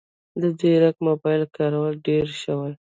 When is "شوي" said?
2.41-2.73